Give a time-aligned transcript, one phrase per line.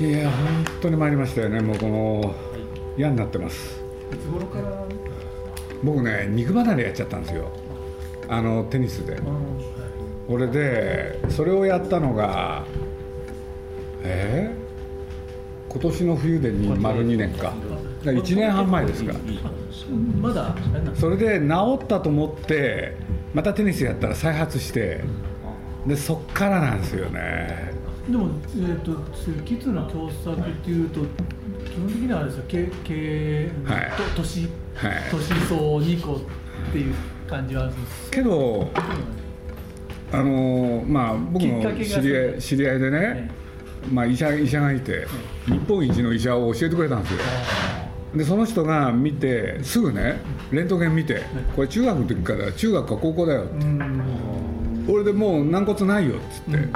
[0.00, 1.60] いや本当に参りましたよね。
[1.60, 2.34] もうこの
[2.96, 3.80] 嫌になってます。
[4.12, 4.84] いつ頃から
[5.82, 7.50] 僕ね肉離れやっちゃったんですよ。
[8.28, 9.20] あのテニスで。
[10.28, 12.64] 俺でそれをやったのが
[14.04, 17.48] えー、今年の冬でに丸2年か。
[17.48, 17.54] か
[18.04, 19.14] 1年半前ですか。
[20.20, 20.54] まだ
[20.94, 22.94] それで治ったと思って
[23.34, 25.02] またテニスやったら再発して
[25.86, 27.77] でそっからなんですよね。
[28.10, 28.92] でも、えー、と
[29.44, 32.44] キッズの共作っていうと基本的にはあれですよ。
[32.48, 33.90] 経経はい。
[33.96, 35.10] と年はい。
[35.10, 36.20] 年相2個っ
[36.72, 36.94] ていう
[37.28, 38.70] 感じはあるんですけど。
[40.10, 43.30] あのまあ僕の知り合い知り合いでね、
[43.92, 45.06] まあ、医者医者がいて
[45.44, 47.18] 日本一の医者を教えてくれたんですよ。
[48.14, 51.22] でその人が見てすぐねレントゲン見て
[51.54, 53.78] これ中学の時から中学か高校だようん
[54.88, 56.72] 俺でもう軟骨ないよっつって、うん。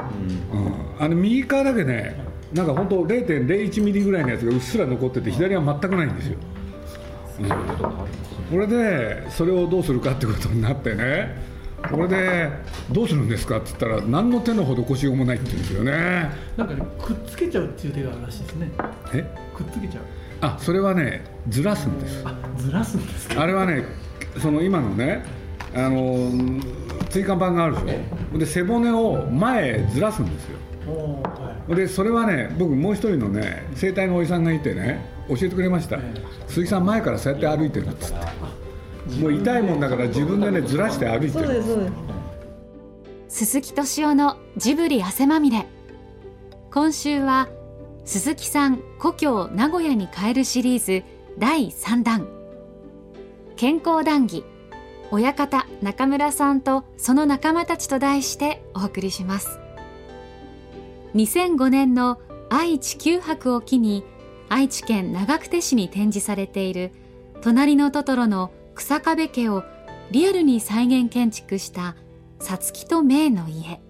[1.01, 2.17] あの右側だけね
[2.53, 6.37] なんか本当0.01ミリぐらいのやつがうっすら残ってて左は全くないんですよ、
[7.41, 11.51] うん、これでそれをどうするかってことになってね
[11.91, 12.51] これで
[12.93, 16.31] どうするんですかって言ったら何の手の施しようもないって言うんですよね。
[16.57, 18.71] なんかねくっつけちゃうっていう手があるらしいですね。
[19.13, 19.23] え？
[19.57, 20.05] くっつけちゃう。
[20.43, 22.23] あそれはねずらすんです。
[22.25, 23.43] あずらすんですか？
[23.43, 23.85] あれはね
[24.41, 25.25] その今のね
[25.75, 26.31] あの
[27.11, 28.39] 椎間板があるでしょ。
[28.39, 30.59] で背骨を前へずらすんですよ。
[31.69, 35.97] でそれはね僕もう一人のね整体のおじさんがいてね教えてくれました。
[35.97, 36.15] え
[36.49, 38.63] 鈴木さん前からそうやって歩いてるっつって。
[39.21, 41.31] もう痛いもんだから自分でねずらして歩いてる。
[41.31, 41.79] すそうです
[43.29, 45.67] 鈴木敏夫のジブリ汗まみれ。
[46.71, 47.49] 今週は
[48.05, 51.05] 鈴木さん故郷名古屋に帰るシリーズ
[51.39, 52.27] 第3弾。
[53.57, 54.45] 健康談義
[55.13, 59.61] 親方中村さんとその仲間たちと題してお送りします。
[61.15, 64.05] 2005年の愛知九博を機に
[64.49, 66.93] 愛知県長久手市に展示されている
[67.43, 69.65] 隣のトトロの草壁家を
[70.11, 71.95] リアルに再現建築した
[72.41, 73.83] さつきとめいの家。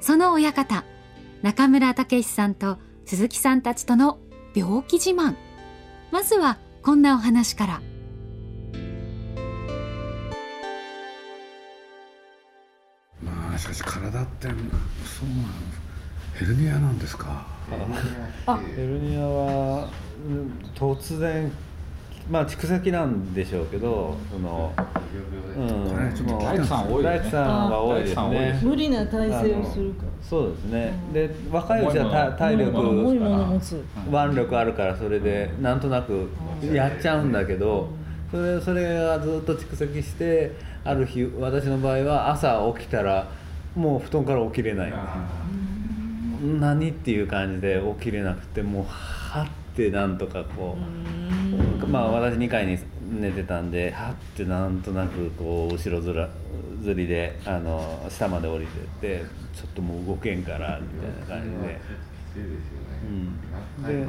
[0.00, 0.86] その親方
[1.42, 4.18] 中村武さんと鈴木さんたちとの
[4.54, 5.36] 病気自慢。
[6.10, 7.89] まずはこんなお話から。
[14.10, 14.58] 体ってそうなん
[16.34, 17.46] ヘルニアなんですか？
[18.76, 19.88] ヘルニアは
[20.26, 21.50] うん突然
[22.30, 24.72] まあ蓄積なんでしょうけどその、
[25.56, 27.18] うん、ちょっともう大工さん多いよね。
[27.18, 28.60] 大工さんは多いですね。
[28.62, 30.92] 無理な体勢をするかそうですね。
[31.12, 33.84] で若いうちはた体力重いもの持つ。
[34.08, 36.30] 腕力あるからそれでなんとなく
[36.72, 37.88] やっちゃうんだけど
[38.30, 40.52] それそれがずっと蓄積して
[40.84, 43.28] ある日私の場合は朝起きたら
[43.74, 44.92] もう布団から起きれない。
[46.42, 50.76] 何っていう感じで起きれなくてもうはってなんとかこ
[51.82, 52.78] うまあ私2階に
[53.10, 56.28] 寝てたんではってなんとなくこう後ろずら
[56.82, 61.78] ずりであの下まで降りてってちょっともう動けんからみたいな感じで。
[63.02, 63.40] うん。
[63.84, 64.06] で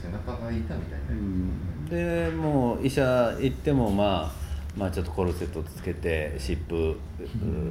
[0.00, 0.76] 背中が痛みたいな、
[1.10, 1.86] うん。
[1.86, 6.96] でもう医者行ってもまあまあちょっとコルセットつけて湿布う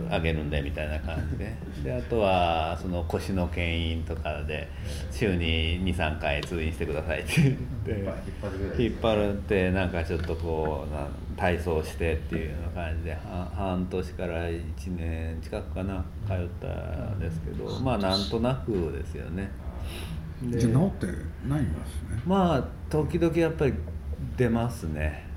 [0.10, 1.56] 上げるんでみたいな感じで。
[1.84, 4.68] であとはその腰の牽引とかで
[5.12, 8.84] 週に23回通院してくださいって言って。
[8.84, 14.62] 引っ張るってなんかちょっとこうな体操してっていうような感じでは半年から1
[14.98, 16.68] 年近くかな通った
[17.14, 19.50] んですけどまあなんとなくですよね。
[20.44, 21.06] でじゃあ治って
[21.48, 22.22] ないんですね。
[22.26, 23.74] まあ時々やっぱり
[24.36, 25.29] 出ますね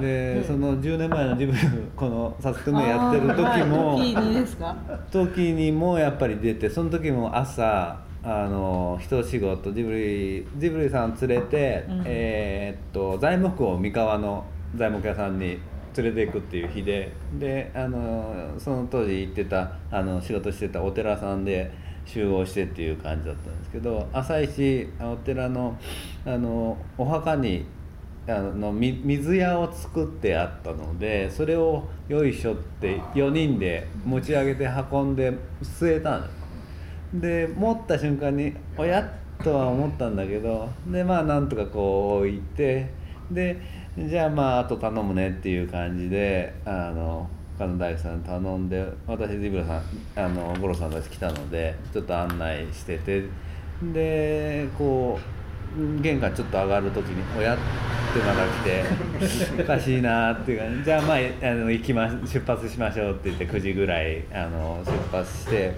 [0.00, 4.76] でその10年前の自分この「サスクメやってる時も時にですか？
[5.10, 12.02] 時にもやっぱり出てその時も朝あの一仕事ジブリジブリさん連れて、うん。
[12.04, 15.58] えーっと材木を三河の材木屋さんに
[15.96, 21.70] 連れていくっていう日でであのその当時行ってたあの仕事してたお寺さんで
[22.04, 25.76] 集合してっていう感じだったんですけど朝一お寺の
[26.26, 27.64] あのお墓に
[28.28, 35.32] あの水屋を作ってあったのでそれをよいしょって4人で持ち上げて運んで
[35.62, 36.28] 据えたん
[37.20, 42.90] で持った瞬間におやっとは思ったんだけどでまあなんとかこう置いて
[43.30, 43.60] で
[43.96, 47.28] じゃあまああと頼むねっていう感じであの
[47.58, 49.82] 他の大工さん頼んで私ジブラさん
[50.16, 53.24] あの五郎さんたち来たのでちょっと案内してて
[53.82, 55.35] でこう
[56.02, 65.74] 玄関ちょっと上がる時に「おや?」ってまだ来ておかしいなっていう感じじゃあまああの行きま出発しましょうって言って9時ぐらいあの出発して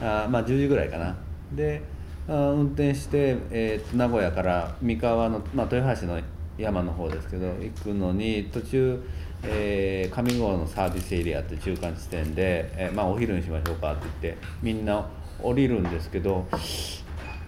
[0.00, 1.16] あまあ10時ぐらいかな
[1.52, 1.82] で
[2.28, 6.20] あ運転して、えーと名古屋から三河の、まあ、豊橋の
[6.56, 9.02] 山の方ですけど行くのに途中、
[9.42, 14.84] えー上郷のサービスエリアって中間地点で、えーまあ、お昼にしましょうかって言ってみん。
[14.86, 15.04] な
[15.42, 15.82] 降りるん。
[15.82, 16.46] ですけど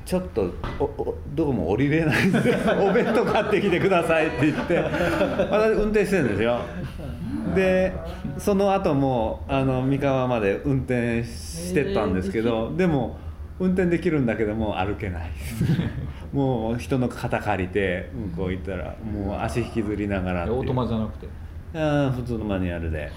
[0.07, 2.39] ちょっとおおどこも降りれないんで
[2.81, 6.61] お弁当買ってきてくださいって言って私運転してるんですよ。
[7.57, 7.93] で
[8.39, 13.19] その後もあの三河まで運転してったんですけど、でも
[13.59, 15.31] 運転できるんだけども歩けない。
[16.33, 21.27] もう人の肩借りて向こう行ったらもう足引きずりながらオートマじゃなくて。
[21.75, 23.11] あー普通のマニュアルで。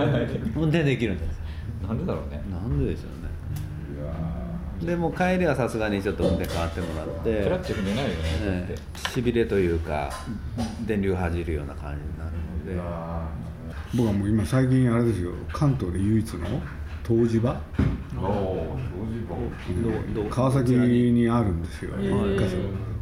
[0.56, 1.40] 運転できるんです
[1.86, 2.40] なんでだろうね。
[2.50, 4.39] なんででしょうね
[4.82, 7.42] でも帰りはさすがにちょっと運転変わってもらって。
[7.42, 10.10] クラッチ踏んでないよねええしびれというか
[10.86, 13.20] 電流弾じるような感じになるので。
[13.94, 15.32] 僕はもう今最近あれですよ。
[15.52, 16.46] 関東で唯一の
[17.08, 17.60] 湯治場？
[20.30, 22.04] 川崎にあるんですよ、一
[22.38, 22.56] 箇所。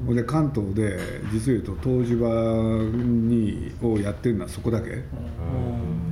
[0.06, 0.98] ほんで関東で
[1.30, 2.28] 実を言うと湯治場
[3.04, 5.02] にをやってるのはそこだけ。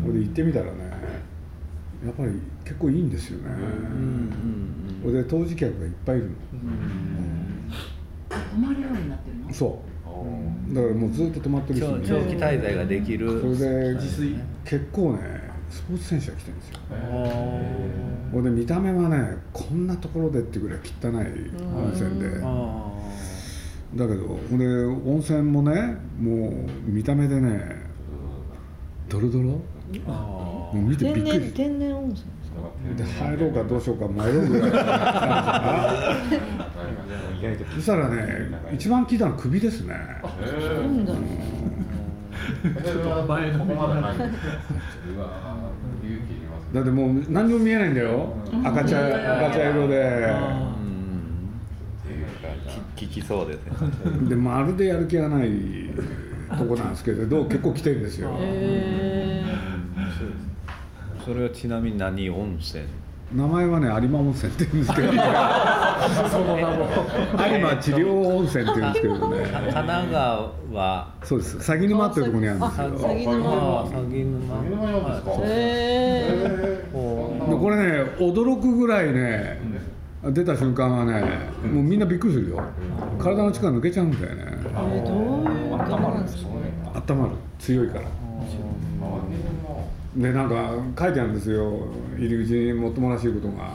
[0.04, 0.12] ほん。
[0.12, 0.85] で行ってみたらね
[2.06, 2.32] やっぱり
[2.64, 3.54] 結構いいんですよね、
[5.02, 6.34] ほんで湯治客がいっぱいいるの、
[8.28, 9.52] 泊まるようになってるの？
[9.52, 10.74] そう。
[10.74, 14.00] だからもうずっと泊まってる人長期滞在ができるそれで
[14.64, 15.18] 結構ね
[15.68, 16.78] スポーツ選手が来てるんですよ。
[18.32, 22.40] ほんで見た目はねこんなところでってぐらい汚い温泉で。
[22.42, 22.92] あ
[23.94, 27.84] だけどほんで温泉もねもう見た目でね
[29.08, 29.60] ドロドロ
[30.72, 32.26] もう見てび天然っくり天然温泉
[32.96, 34.70] で入ろうかどうしようか迷うぐらい。
[37.74, 39.94] そしたらね一番聞いたのは首ですね。
[39.94, 41.12] なんだ。
[46.80, 48.34] ってもう何にも見えないんだよ。
[48.64, 50.34] 赤茶赤茶色で。
[52.96, 53.72] 聞きそうですね。
[54.28, 55.50] でまるでやる気がない
[56.56, 58.34] とこなんですけれど結構来てるんですよ。
[58.40, 59.44] へ
[61.26, 62.84] それはちなみに何温泉？
[63.34, 65.26] 名前はね有馬温泉って言うんですけど 有馬
[67.76, 69.38] 治療温泉って言うんですけどね。
[69.42, 71.58] 神奈川そうです。
[71.60, 72.86] 鷺沼っていうところにあるんですよ。
[72.86, 73.40] あ鷺沼。
[73.90, 74.54] 鷺沼。
[74.62, 74.86] 鷺沼。
[75.02, 75.32] なんですか？
[75.42, 77.82] えへこれね
[78.18, 79.58] 驚くぐらいね
[80.26, 81.24] 出た瞬間はね
[81.72, 82.62] もうみんなびっくりするよ。
[83.18, 84.44] 体の力抜けちゃうんだよね。
[84.94, 85.16] えどう
[85.52, 86.50] いうことなんですか？
[87.12, 88.02] 温まる強いから
[90.16, 91.88] でなんか書いてあるんですよ。
[92.16, 93.74] 入り口にもっともらしいことが。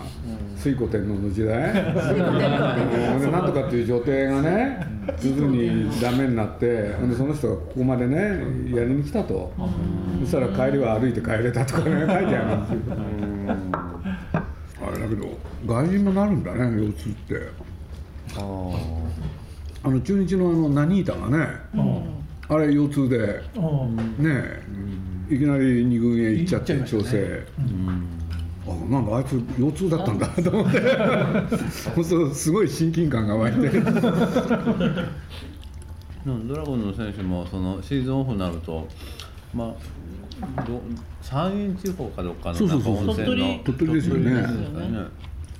[0.57, 1.73] 水古天皇の時代。
[3.31, 4.87] なんとかっていう女帝がね
[5.19, 8.17] 徐々にダメになってでその人がここまでね
[8.73, 9.53] やりに来たと。
[10.21, 12.95] そしたら帰りは歩いて帰れたとかね書いてあるんですよ。
[14.83, 17.35] あれだけど外人もなるんだね腰痛って。
[18.37, 18.39] あ
[19.83, 21.47] あの中日のあのナニータがね
[22.49, 23.95] あれ腰痛でうん。
[23.95, 24.71] ねえ
[25.31, 27.23] いきなり二軍へ行っちゃって行っちゃい調ましたね。
[28.65, 32.33] 整、あなんかあいつ腰痛だったんだと思って。
[32.35, 33.57] すごい親近感が湧いて。
[36.23, 38.87] うんドラゴンの選手もそのシーズンオフになると
[39.55, 39.73] ま
[40.41, 40.79] あど
[41.19, 44.23] 山陰地方かどっかのそうそうそう温泉の鳥取ですよね。
[44.23, 44.87] 鳥取ですかね。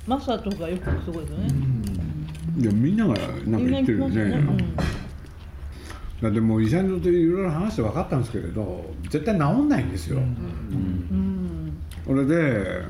[0.05, 1.47] マサとかよくすごいですよね。
[2.59, 3.15] いやみんなが
[3.47, 4.43] なんか言ってるよね
[6.21, 11.73] だってもう医者にとっていろいろ話して分かったんですけれど絶対治んないんですよ、うん。
[12.05, 12.83] それで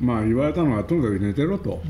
[0.00, 1.80] まあ言われたのはとにかく寝てろと、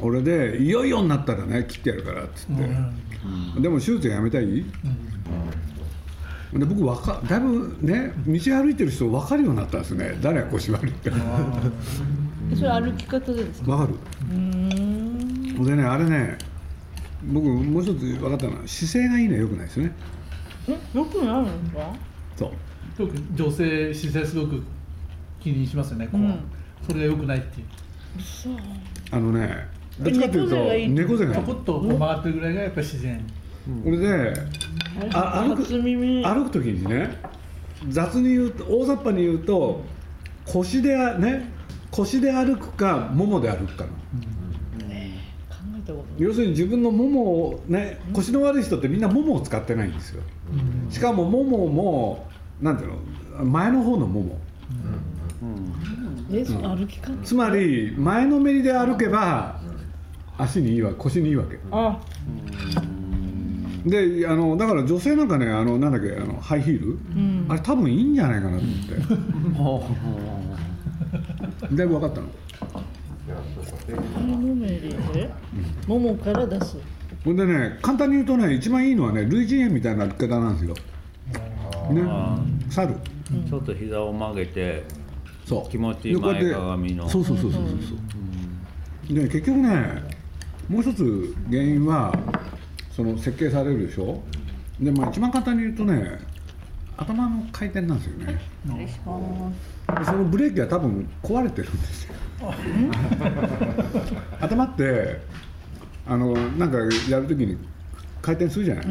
[0.00, 4.64] 俺でいよいよになったらね切ってやるからっつって、でも手術やめたい、
[6.52, 10.18] で僕わかだいぶね道歩いてる人分かるようになったんですね。
[10.20, 11.10] 誰が腰悪いって。
[11.10, 11.20] うん
[12.56, 13.76] それ歩き方でですか？
[13.76, 13.94] 分かる。
[14.32, 15.64] うーん。
[15.64, 16.36] でねあれね
[17.24, 19.92] 僕もう一つ分かったのは姿勢がいいのはよくないですね。
[20.68, 21.92] えよくなるんですか？
[22.36, 22.50] そう。
[22.96, 24.62] 特に女性姿勢すごく
[25.40, 26.40] 気にしますよね、こううん。
[26.86, 27.66] それが良くないっていう。
[28.22, 28.54] そう
[29.12, 29.68] あのね
[30.00, 33.20] どっちかっていうと猫背がいいちょこっとこう曲がってるぐらいがやっぱり自然。
[33.84, 34.34] これで
[35.12, 36.24] あ歩く初耳。
[36.24, 37.18] 歩く時にね
[37.88, 39.82] 雑に言うと大雑把に言うと
[40.46, 41.52] 腰であね
[41.90, 43.90] 腰で歩くかももで歩くかの
[46.20, 50.22] 要するに自分のももをね腰の悪い人ってみんなももを使ってないんですよ。
[50.90, 52.28] しかもももも
[52.60, 52.90] なんていう
[53.38, 54.38] の前の方のもも
[56.30, 57.10] えその歩き方？
[57.24, 59.60] つまり前のめりで歩けば
[60.36, 61.58] 足にいいわ腰にいいわけ。
[61.70, 61.98] あ。
[63.86, 67.46] であのだから女性なんかねあのなんだっけあのハイヒール、うん。
[67.48, 68.94] あれ多分いいんじゃないかなと思って。
[71.74, 72.28] だいぶ分かったの
[75.86, 76.76] ももから出す。
[77.24, 80.74] ほんでね簡単に言うとね一番いいのはね類人猿みたいな歩き方なんですよ。
[81.92, 82.02] ね。
[82.70, 82.94] 猿。
[83.48, 84.84] ちょっと膝を曲げて
[85.44, 85.70] そう。
[85.70, 87.08] 気持ちいい前かがみの。
[87.08, 87.68] そうそうそうそうそ
[89.12, 90.02] うで結局ね
[90.68, 92.16] もう一つ原因は
[92.92, 94.22] その設計されるでしょ。
[94.80, 96.18] でまあ一番簡単に言うとね
[96.96, 98.40] 頭の回転なんですよね。
[98.66, 102.14] でそのブレーキが多分壊れてるんですよ
[104.40, 105.20] 頭って
[106.06, 106.78] あのなんか
[107.08, 107.56] やるときに
[108.22, 108.86] 回転するじゃない、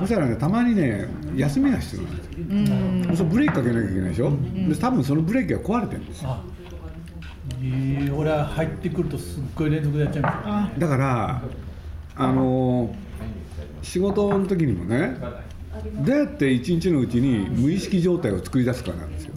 [0.00, 1.06] そしたらねたまにね
[1.36, 4.32] 休みが必要なんですよ、そうブレーキかけなきゃいけないでしょ、
[4.68, 6.30] で多分そのブレーキが壊れてるんですよ。
[6.30, 6.42] あ。
[7.60, 10.80] えー、俺は入ってくるとすっごい連続でやっちゃいます。
[10.80, 11.42] だから
[12.16, 12.92] あのー
[13.82, 15.16] 仕事の時にもね
[16.04, 19.34] どうやって一日のうちに無意識状態を作り出すかなんですよ。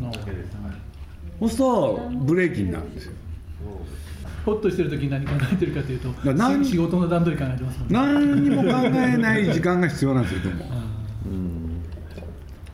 [1.40, 3.14] そうするとブレーキになるんですよ
[4.46, 7.80] ホッとしてる時に何考えてるかというとら何仕事の段取り考えてます。
[7.80, 10.66] もんね何にも考えない時間が必要なんですよでも。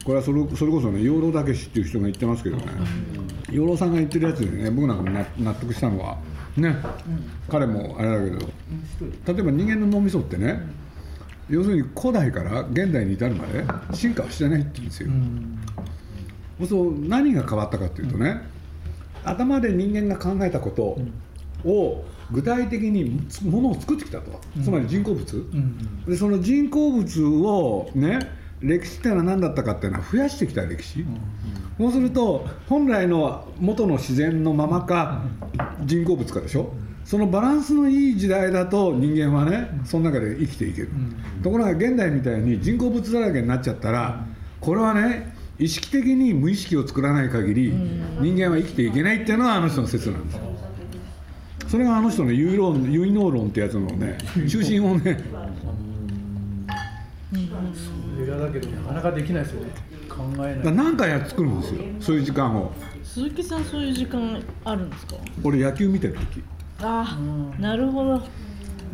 [0.03, 2.63] これはそれそれこそね養老たけしっていう人が言ってますけどね。
[3.51, 6.17] 養老さんが言ってるやつでね僕なんか納得したのは
[6.57, 6.75] ね。
[7.47, 8.51] 彼もあれだけど。
[9.33, 10.61] 例えば人間の脳みそってね
[11.49, 15.09] 要するに古代から現代に至るまで進化はしてないって言うんですよ、
[16.67, 18.41] そう何が変わったかっていうとね、
[19.23, 20.97] 頭で人間が考えたこと
[21.69, 26.05] を具体的にものを作ってきたと、つまり人工物、うん。
[26.05, 28.19] でその人工物をね
[28.61, 31.05] 歴史っていうのは何だったかっていうのは増やしてきた歴史、
[31.77, 35.23] そうすると本来の元の自然のままか
[35.83, 36.73] 人工物かでしょ。
[37.03, 40.89] そのバランスのいい時代だと人間はねその中で生きていける、
[41.43, 44.23] ところが現代みたいに人工物だらけになっちゃったら
[44.59, 47.71] これはね意識的に無意識を作らない限り
[48.19, 50.35] 人間は生きていけないっていうのがあの人の説なんです。
[50.37, 50.41] よ
[51.67, 54.17] それがあの人の有論有能論ってやつのね
[54.49, 55.23] 中心をね。
[57.31, 59.69] それがだけどなかなかできないですよね
[60.09, 61.61] 考えないだから何回や作るん。
[61.61, 62.71] ですよそういう時間を
[63.03, 63.63] 鈴木さん。
[63.63, 64.89] そういう時間あるん。
[64.89, 66.43] ですか俺野球見てる時
[66.81, 68.21] ああなるほど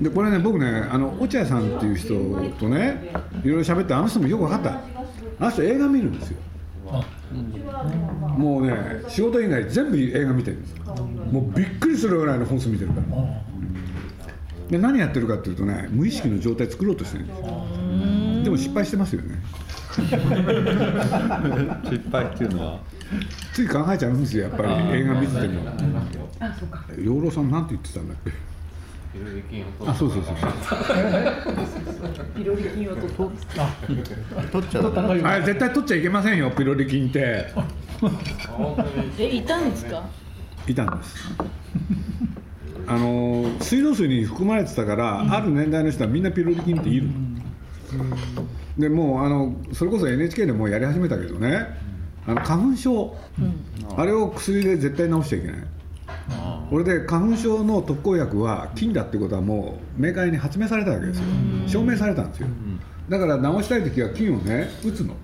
[0.02, 1.78] でこれね僕ねあの落合さん。
[1.78, 2.10] っていう人
[2.60, 3.10] とね
[3.46, 4.72] いろいろ喋ってあの人もよく分かった
[5.40, 6.20] あの人映画見るん。
[6.20, 6.38] ですよ
[8.38, 8.74] もうね
[9.10, 10.84] 仕事以外全部映画見てるんですよ。
[11.32, 13.42] もうびっくりするぐらいの本数見てるから。
[14.70, 17.46] で何やってるかっていうとね無意識の状態作ろうとしてるんですよ。
[18.44, 19.36] でも失敗してますよね。
[19.98, 20.08] 失
[22.12, 22.80] 敗っていうのは。
[23.54, 24.70] つい考えちゃうんですよやっぱり。
[25.00, 25.62] 映画見てても。
[27.04, 28.32] 養老さんなんて言ってたんだっけ？
[29.18, 30.36] ピロリ菌を取あそうそうそう。
[32.36, 33.12] ピロリ菌を取っ
[33.56, 33.66] た。
[34.52, 37.48] 取っちゃダメあれ絶対取っちゃいけませんよピロリ菌って。
[39.18, 40.04] えいたんですか。
[40.68, 41.16] いたんです。
[42.88, 47.10] あの水道水に含まれてたから、ある年代の人はみんなピロリ菌っている、
[48.78, 51.88] でもうあのそれこそ NHK でもうやり始めたけどね。
[52.26, 53.16] あの花粉症、
[53.96, 55.58] あれを薬で絶対治しちゃいけない
[56.70, 61.24] これで花粉症の特効薬は菌だってことはもう明快に発明されたわけですよ。
[61.68, 62.48] 証明されたんですよ。
[63.08, 65.16] だから治したい時は菌をね打つの、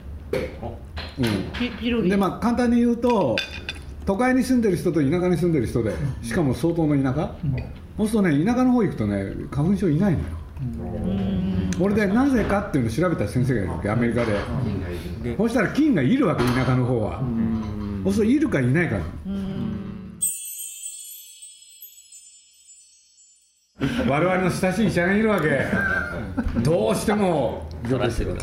[1.19, 3.35] うん、でまあ簡単に言うと
[4.05, 7.35] 都会に住んでる人と田舎に住んでる人でしかも相当の田舎、
[7.97, 10.25] そうするとね田舎の方行くとね花粉症いないのよ。
[11.77, 14.33] これでなぜかっていうのを調べた先生がいるわけアメリカで。
[15.37, 17.21] そうしたら菌がいるわけ田舎の方は。
[18.05, 19.03] そうするといるかいないかな
[24.07, 25.65] 我々の親しい医者がいるわけ。
[26.61, 28.35] どうしても取らしてる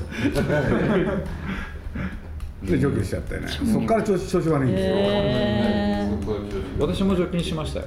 [2.63, 4.95] で除去しちゃってね、そこから調子調子悪いんですよ、
[6.79, 7.87] 私も除菌しましたよ。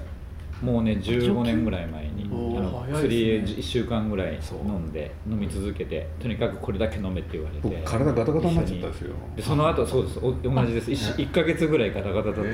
[0.62, 2.30] もうね15年ぐらい前に。
[2.58, 9.16] あ薬1週間ぐらい飲んで飲み続けてとにかくこれだけ飲めって言われ僕て体ガタガタになっちゃったんですよ。
[9.36, 10.20] でその後そうです。
[10.20, 10.92] お同じです。
[10.92, 12.54] 1, ヶ月ぐらいガタガタだった、僕は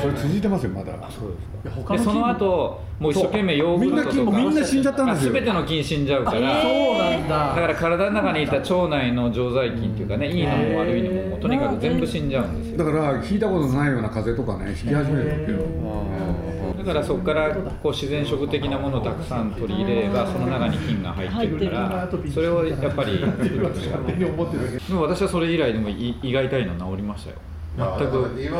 [0.00, 0.92] それ続いてますよまだ。
[1.10, 1.32] そう
[1.64, 1.94] ですか。
[1.96, 5.30] でその後もう一生懸命ヨーグルトとかみんな菌もみんな死んじゃったんですよ。
[5.30, 7.54] あ全ての菌死んじゃうから、そうなんだ。
[7.54, 12.78] だから体の中にいた腸内の常在菌っていうかねいいのも悪いのもとにかく全部死んじゃうんですよ。
[12.78, 16.57] だから聞いたことないような風邪とかね引き始めるわけよだ
[16.88, 27.36] からそこからこう自然食的なものをたくさん取り入れればその中に菌が入ってるからそれをやっぱり作ってほしかったでも私はそれ以来でも胃胃が痛いの治りましたよ
[27.78, 28.14] 全く。
[28.14, 28.50] 今治るって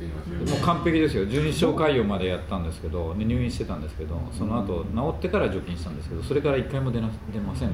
[0.00, 1.24] 言いますよもう完璧ですよ。
[1.26, 7.70] 十二指腸潰瘍までやったんですけどで入院してたんですけどその後治ってから除菌したんですけどそれから一回も出な出ません。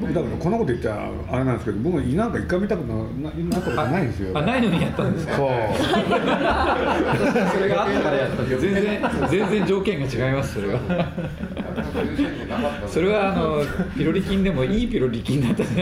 [0.00, 4.36] 僕だからこんなこと言っちゃあれなんですけど僕胃なんか一回見たことななったことないんですよ。
[4.38, 5.36] あないのにやったんですか？
[5.36, 5.48] そう。
[7.52, 9.00] それがあったからやったんです全然
[9.30, 10.80] 全然条件が違いますそれは
[12.88, 13.62] それはあの
[13.96, 15.64] ピロリ菌でもいいピロリ菌だった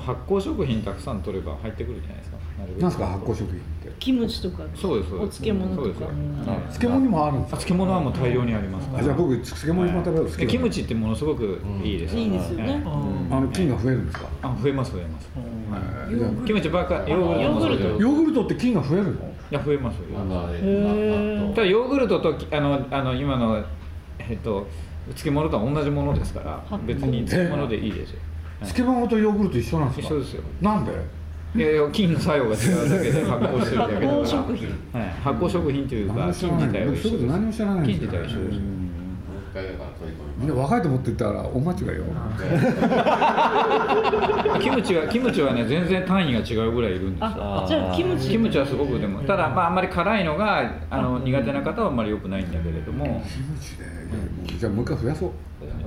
[0.00, 2.36] 発酵食品たくさん取れば入ってくるじゃないですか。
[2.58, 2.82] なるべく。
[2.82, 5.82] なんですか発酵食品ってキムチとかそうですお漬物とか。
[5.82, 6.00] そうです。
[6.00, 6.58] よはい。
[6.68, 7.56] 漬物にもあるんですか？
[7.56, 8.88] あ漬物はもう大量にあります。
[8.88, 12.72] からあじゃあ僕漬物今食べるの好きでキムチってものすごくいいですいいですよね。
[12.72, 12.82] はい。
[12.82, 14.26] あの菌が増えるんですか？
[14.42, 15.28] あ増えます増えます。
[16.46, 18.44] キムチばっかヨーグルトヨーグルト。
[18.44, 19.34] って菌が増えるの？
[19.50, 20.02] いや増えますよ
[20.52, 23.64] へただヨーグルトときあのあの今の
[24.18, 24.66] えっと
[25.06, 28.18] 漬物とは同じものですから別に漬物でいいですよ。
[28.60, 30.14] 漬物とヨーグルト一緒なんですか？
[30.14, 30.42] 一緒ですよ。
[30.60, 30.92] なんで？
[31.56, 34.12] いやいや菌の作用が違うだけで 発酵してるだけだから。
[34.12, 34.68] 発酵食品。
[34.92, 38.60] はい、発酵食品という何か菌自体は一緒僕そういうこと何も知らないん菌ですよ自体は一緒です。
[40.36, 42.04] みんな若いと思って言ったら大間違いよ。
[44.60, 47.26] キムチはキムチはね全然単位が違うぐらいいるんですよ。
[47.30, 48.28] あじゃあキムチ。
[48.32, 53.22] キムチはすごくでもただまああんまり辛いのがあの苦手な方はあんまり良くないんだけれども。
[53.26, 53.84] キムチで
[54.58, 55.30] じゃあもう一回増やそう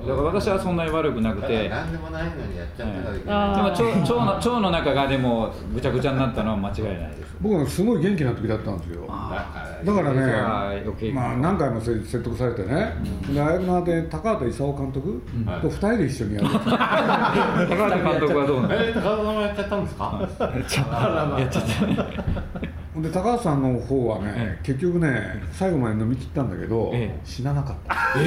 [0.06, 1.68] だから私はそんなに悪くなくて。
[1.68, 3.76] 何でもないのにやっちゃったからいけあない。
[3.76, 7.30] でも腸腸の腸の中がでもぐちゃぐちゃになったのは間違いないです。
[7.40, 9.06] 僕はすごい元気な時だったんですよ。
[9.06, 12.92] だからね、まあ、何回も説得されてね、
[13.32, 15.22] であれまで高畑勲監督
[15.62, 18.74] と二人で一緒にやる、高畑監督はどうなの？
[18.74, 20.20] えー、高田さんもやっちゃったんですか？
[21.40, 22.69] やっちゃった
[23.02, 27.20] で高畑さんの方はね、え結局ね最後まで飲み切ったんだけど、ええ。
[27.24, 27.94] 死ななかった。
[28.12, 28.24] それ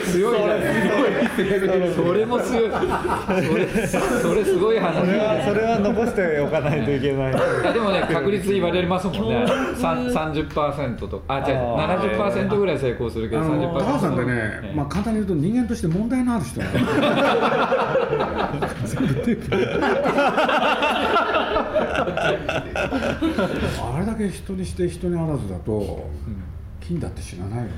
[0.00, 0.38] 強い。
[0.38, 2.70] じゃないそれも強い。
[2.70, 5.06] それそれすごい話。
[5.06, 7.32] それはそれは残しておかないといけない。
[7.72, 9.46] でもね確率言われますもんね。
[9.76, 11.18] さん30%と。
[11.20, 11.56] かあ違う。
[11.56, 12.16] あー。
[12.48, 14.76] 70%ぐらい成功するけどあの30%高畑さんってね、ええ。
[14.76, 16.86] まあ、簡単に言うと人間として問題のある人なんだよ
[22.14, 26.08] あれだけ人にして人にあらずだと、
[26.80, 27.70] 金だって知らないよね。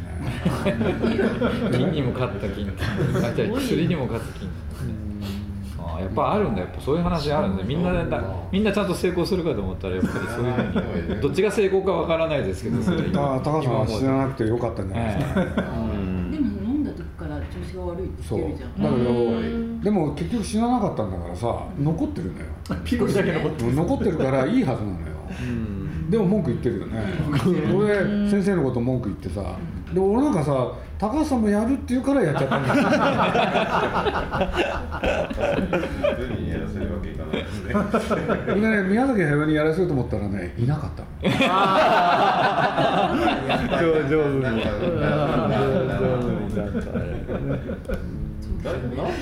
[1.72, 2.70] 金にも勝った金。
[3.54, 4.48] 薬にも勝つ金。
[5.80, 6.60] あーやっぱあるんだ。
[6.60, 7.62] やっぱそういう話あるんだ。
[7.62, 8.22] みんなだ。
[8.52, 10.52] みんなちゃんと成功するかと思ったらやっぱりそういう
[11.06, 11.20] ふうに。
[11.22, 13.02] どっちが成功かわからないですけどそれ。
[13.10, 15.54] 高高さんは知らなくてよかったんじゃないですか、でも
[16.64, 16.67] 飲ん
[17.18, 18.92] から調子が悪いってそう言ってるじゃん。
[18.92, 22.44] だけどでも結局知らなかったんだからさ残ってるのよ。
[22.84, 25.06] ピロリだけ残って残ってるからいいはずなのよ。
[26.08, 27.02] でも文句言ってるよね。
[27.74, 29.58] 俺先生のこと文句言ってさ
[29.92, 32.74] で俺なんかさ高橋さんもやるって言うからやっちゃったんだよ。
[36.40, 41.08] にやらせるわけいかないですね宮崎駿にやらせようと思ったらねいなかったの。
[43.80, 44.42] 上上手に。
[44.42, 44.68] なんか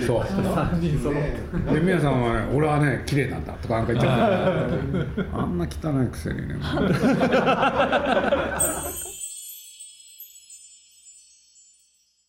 [0.07, 0.21] そう。
[0.23, 6.55] 3人揃ってで宮さんはね俺はね綺麗なんだとかなんか言っちゃったあんな汚いくせにね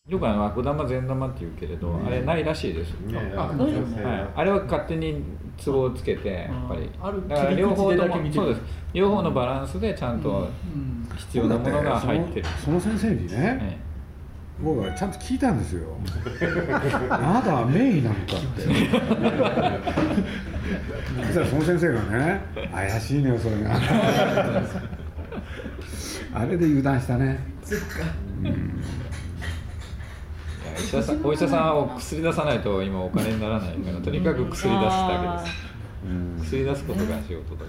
[0.08, 3.14] よくあの悪玉善玉って言うけれど、あれないらしいです、ね。
[3.36, 5.22] はなんか女性い、あれは勝手に
[5.58, 6.90] ツボをつけてやっぱり。
[6.98, 8.60] あるだから両方ともそうです。
[8.94, 10.48] 両方のバランスでちゃんと
[11.14, 13.76] 必要なものが入ってる、そのその先生にねえ
[14.62, 15.94] 僕はちゃんと聞いたんですよ。
[17.10, 18.62] あなたは名医なのかって。
[21.26, 22.40] そしたらその先生がね
[22.72, 23.76] 怪しいのよそれが。
[26.34, 27.38] あれで油断したね。
[28.42, 28.54] え
[30.82, 37.64] 医者さんお医者さんはお薬出さないと今お金にならないからとにかく薬出すだけです薬出すことが仕事だ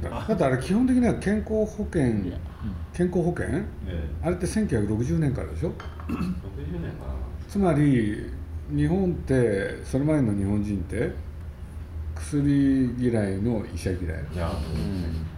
[0.00, 2.02] けだってあれ基本的には健康保険
[2.94, 3.46] 健康保険？
[3.86, 5.72] えあれって1960年からでしょ？
[6.08, 7.06] え60年か
[7.48, 8.30] つまり
[8.74, 11.12] 日本ってそれまでの日本人って
[12.20, 14.52] 薬嫌いの医者嫌いないや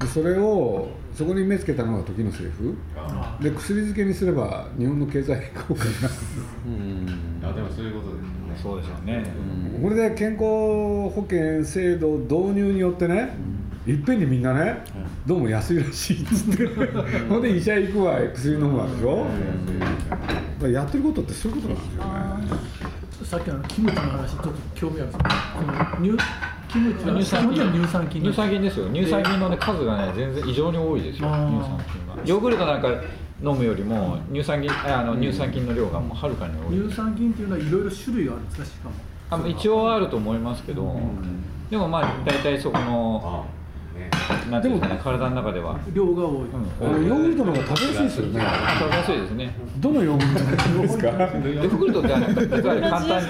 [0.00, 5.90] でそれをそこに目つけたのが時の政府あで薬漬けにすれば日本の経済効果が。
[7.50, 9.24] あでもそういうことですよねそうでしょうね、
[9.80, 13.30] これで健康保険制度導入によってね、
[13.86, 14.82] いっぺんにみんなね、
[15.24, 16.66] どうも安いらしいっつって、
[17.28, 19.30] ほんで医者行くわ、薬飲むわでしょ、だか
[20.62, 22.90] らやってることってそういうことなんですよね。
[23.24, 26.10] さっきのキムチの話ちょっと興味あるんですけど
[26.70, 27.72] キムチは乳酸菌。
[27.72, 28.88] 乳酸菌乳酸菌ですよ。
[28.88, 32.88] 乳酸菌の、ね、数がね全然異常に多いですよ乳酸菌がヨーグルトなんか
[33.42, 38.94] 飲むよりも乳酸菌あの乳酸菌の量がもうはるかに多い、乳酸菌っていうのはいろいろ種類があるんですかしかも。
[39.30, 41.00] あ一応あると思いますけど、
[41.70, 43.46] でもまあ大体そこの
[44.50, 46.46] なんていうんですかね体の中では、量が多い、
[46.80, 48.40] あのヨーグルトの方が食べやすいですよね。
[48.78, 49.54] 食べやすいですね。
[49.78, 51.06] どのヨーグルトですか？
[51.08, 53.22] ヨーグルトって簡単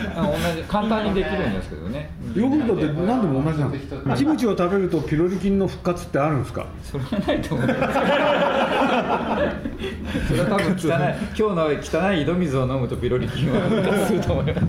[0.69, 2.11] 簡単にできるんですけどね。
[2.35, 6.67] ヨーグルトって何でも同じなんですかキムチを食べるとピロリ菌の復活ってあるんですか？
[6.83, 7.81] それはないと思います
[10.29, 10.79] それは多分汚い
[11.39, 11.67] 今日の
[12.09, 14.67] 汚い井戸水を飲むとピロリ菌は復活すると思います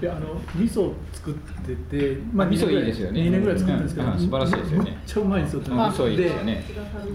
[0.00, 3.20] いやあの味噌作ってて、まあ味噌いいですよね。
[3.22, 4.84] 2年ぐらい作ったんですけど、うんうん素晴らしいですよね。
[4.84, 5.60] めっちゃうまいんですよ。
[5.60, 6.64] 味噌いいですよね。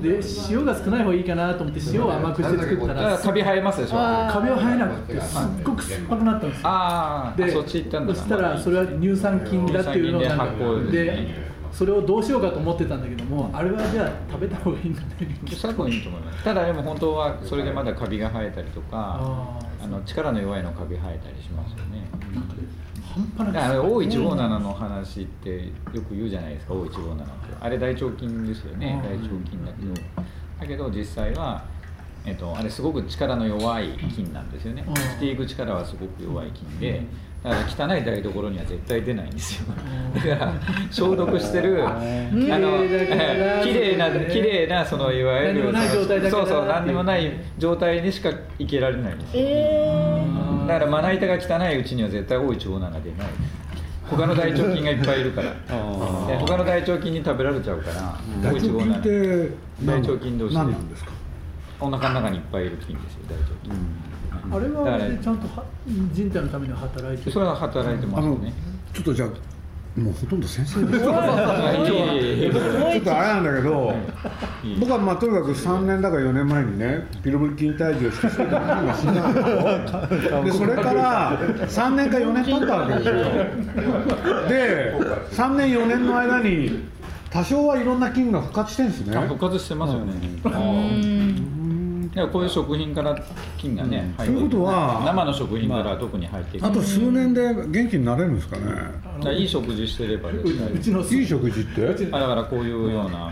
[0.02, 0.20] でで
[0.50, 6.62] 塩が少ない方がいいかなと思って塩を甘くして作ったららカビ生えますでしょあカビは生えなくてすっごく酸っぱくなったんですよ。
[6.66, 8.16] あーそっち行ったんだ。
[8.16, 15.08] そしたらそれは乳酸菌だっていうのをなんかでそれをどうしようかと思ってたんだけどもあれはじゃあ食べた方がいいんだね。
[15.62, 16.44] 多分いいと思います。
[16.44, 22.08] ただでも本当はそれでまだカビが生えたりとかああの力の弱いのカビ生えたりしますよね。
[23.14, 27.24] 半端なくだから O157 の話ってよく言うじゃないですか O157 って。
[27.60, 29.02] あれ大腸菌ですよね。
[29.04, 29.10] うん。
[29.10, 29.94] 大腸菌だけど。
[30.60, 31.64] だけど実際は、
[32.26, 34.86] えっと、あれすごく力の弱い菌なんですよね。
[34.88, 34.96] うん。
[34.96, 37.06] していく力はすごく弱い菌で
[37.44, 39.66] だから汚い台所には絶対出ないんですよ。
[40.16, 40.54] だから
[40.90, 42.84] 消毒してるあの
[43.64, 46.44] 綺麗な綺麗なそのいわゆる何もない状態だから。
[46.46, 49.44] そうそう何にもない状態にしか生けられないんですよ。
[49.46, 50.24] え
[50.68, 53.28] だからまな板が汚いうちには絶対多い腸が出ない。
[54.10, 55.50] 他の大腸菌がいっぱいいるから。
[56.28, 59.50] で他の大腸菌に食べられちゃうから大腸菌って
[59.84, 60.60] 大腸菌同士で。
[60.60, 61.12] 何なんですか？
[61.80, 63.72] お腹の中にいっぱいいる菌ですよ大腸菌、
[64.52, 65.66] あれはだからあれでちゃんとは
[66.12, 67.32] 人体のために働いてる？
[67.32, 68.54] それは働いてますよね
[68.94, 69.30] ちょっとじゃあ
[70.00, 71.00] もうほとんど先生です。
[71.06, 71.18] ちょっと
[73.16, 73.94] あれなんだけど
[74.80, 79.28] 僕はまあとにかく3年だか4年前にねピロリ菌退治をしてそれが死んだ
[80.42, 83.14] んでそれから3年か4年経ったわけですよ。
[84.50, 84.96] で
[85.32, 86.86] 3年4年の間に
[87.30, 89.16] 多少はいろんな菌が復活してるんですね。
[89.16, 90.14] あ復活してますよね、
[92.16, 93.18] いやこういう食品から
[93.58, 98.66] 菌がね、入ってということは生の食品から特に入っていく、あと数年で元気になれるんですかね。
[98.66, 98.92] だか
[99.26, 100.68] らいい食事してればですね。
[100.76, 101.24] うちのい。
[101.24, 101.88] い食事って？
[102.12, 103.32] あだからこういうような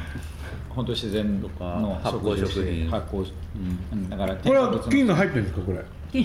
[0.69, 2.89] 本当自然の発酵食品。
[2.89, 3.31] 発酵、
[3.93, 6.23] うん、だからこれは菌が入ってるんですかこれ？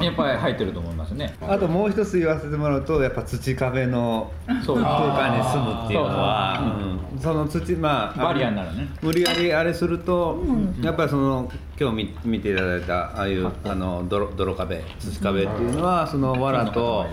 [0.00, 1.34] やっぱり入ってると思いますね。
[1.40, 4.30] あともう一つ言わせてもらうとやっぱ土壁の
[4.64, 4.80] そう。
[4.80, 6.78] 空間に住むっていうのは
[7.12, 7.16] う。
[7.16, 7.20] ん。
[7.20, 8.88] その土まあバリアになるね。
[9.02, 10.42] 無理やりあれすると、
[10.82, 17.06] やっぱりその今日見見ていただいたああいうあの泥泥壁土壁っていうのはその藁と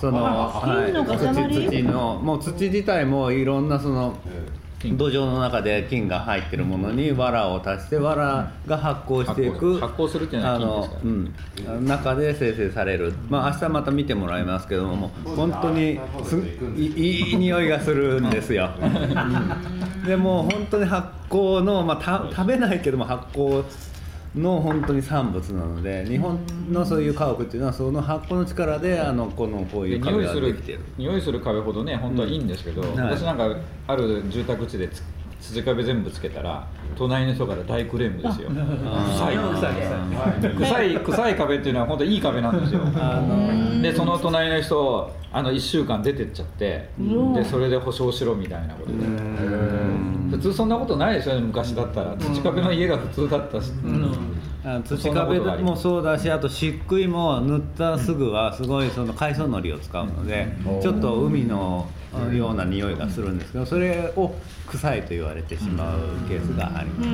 [0.00, 4.16] その、はい、土のもう土自体もいろんなその
[4.84, 9.78] 土壌の中で菌が入ってるものに藁を足して藁が発酵していく。
[9.80, 10.24] 発酵する。
[10.24, 10.94] っていうのはで
[11.62, 11.80] すか？
[11.80, 13.14] 中で生成される。
[13.28, 16.36] まあ明日また見てもらいますけども本当にす
[16.76, 20.06] いいい匂いがするんですよ、うん。
[20.06, 23.64] でもう本当に発酵の、まあ、た食べないけども発酵
[24.34, 26.38] の本当に産物なので日本
[26.70, 30.80] のそういう家屋っていうのはその発酵の力であのこのこういう壁で匂いするができてる。
[30.98, 32.90] 匂いする壁ほどね本当はいいんですけど、はい。
[32.98, 34.88] 私なんかある住宅地で
[35.46, 38.48] つ土壁全部つけたら隣の人から大クレームですよ。
[38.50, 39.36] 臭い。
[39.36, 39.70] 臭
[40.50, 40.54] い。
[40.56, 42.80] 臭い臭い壁っていうのは本当いい壁なんですよ。
[43.82, 46.88] でその隣の人あの1週間出てっちゃって
[47.34, 48.96] でそれで保証しろみたいなことで。
[50.30, 52.16] 普通そんなことないですよね昔だったら。
[52.16, 53.70] 土壁の家が普通だったし、
[54.64, 60.48] あ土壁もそうだしあと漆喰も塗ったすぐはすごいその海藻のりを使うので
[60.82, 61.88] ちょっと海の
[62.36, 64.34] ような匂いがするんですけどそれを
[64.66, 67.10] 臭いと言われてしまうケースがあります、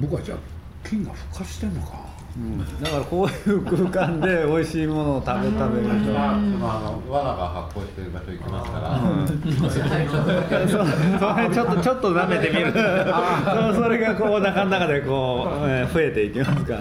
[0.00, 0.38] 僕はじゃあ
[0.88, 2.07] 菌が復活してんのか
[2.38, 2.58] うん。
[2.82, 9.00] だからこういう空間で美味しいものを食べ食べると、まあ、そのあの藁が発酵してる場所行きますから、
[10.68, 10.86] そう。
[11.18, 12.72] それちょっとちょっと舐めてみる。
[12.72, 12.78] そ
[13.70, 16.80] うそれがこうお腹の中でこう、えー増えていきますから。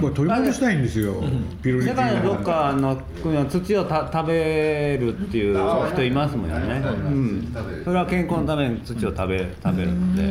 [0.00, 1.22] これ取り戻したいんですよ。
[1.62, 5.56] ピロリ菌世界のどっかの国は土をた食べるっていう
[5.92, 7.52] 人いますもんね、うん、
[7.84, 10.22] それは健康のために土を食べ食べるので、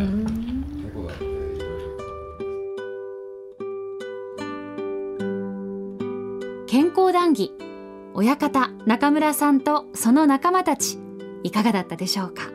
[6.71, 7.51] 健康談義。
[8.13, 10.99] 親方中村さんとその仲間たち
[11.41, 12.51] いかがだったでしょうか？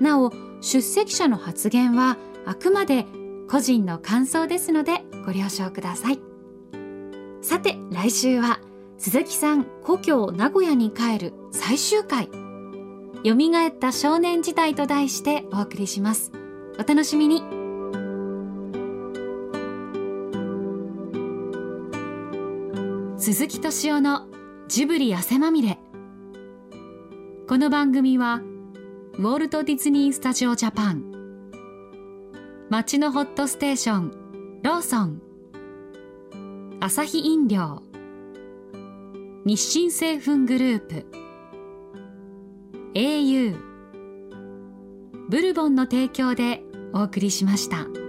[0.00, 3.06] なお出席者の発言はあくまで
[3.50, 6.20] 個人の感想ですのでご了承ください。
[7.40, 8.60] さて来週は
[8.98, 12.28] 鈴木さん故郷名古屋に帰る最終回。
[13.24, 16.30] 蘇った少年時代と題してお送りします。
[16.78, 17.61] お楽しみに。
[23.24, 24.26] 鈴木敏夫の
[24.66, 25.78] ジブリ汗まみれ。
[27.48, 28.40] この番組は
[29.12, 31.04] ウォルト・ディズニー・スタジオ・ジャパン。
[32.68, 35.22] 街のホットステーションローソン。
[36.80, 37.84] アサヒ飲料。
[39.44, 41.06] 日清製粉グループ。
[42.94, 43.56] au
[45.28, 48.01] ブルボンの提供でお送りしました。